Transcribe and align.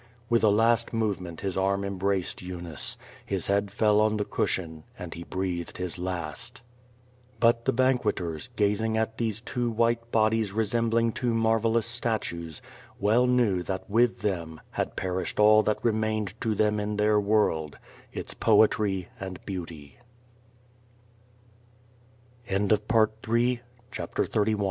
With 0.31 0.43
a 0.43 0.49
last 0.49 0.93
movement 0.93 1.41
his 1.41 1.55
arm 1.55 1.85
embraced 1.85 2.41
Eunice, 2.41 2.97
his 3.23 3.45
head 3.45 3.69
fell 3.69 4.01
on 4.01 4.17
the 4.17 4.25
cushion 4.25 4.83
and 4.97 5.13
he 5.13 5.23
breathed 5.23 5.77
his 5.77 5.99
last. 5.99 6.61
But 7.39 7.65
the 7.65 7.71
banqueters, 7.71 8.49
gazing 8.55 8.97
at 8.97 9.19
these 9.19 9.41
two 9.41 9.69
white 9.69 10.11
bodies 10.11 10.53
resem 10.53 10.89
bling 10.89 11.11
two 11.11 11.35
marvelous 11.35 11.85
statues, 11.85 12.63
well 12.99 13.27
knew 13.27 13.61
that 13.61 13.87
with 13.87 14.21
them 14.21 14.59
had 14.71 14.95
perished 14.95 15.39
all 15.39 15.61
that 15.61 15.85
remained 15.85 16.33
to 16.41 16.55
them 16.55 16.79
in 16.79 16.97
their 16.97 17.19
world, 17.19 17.77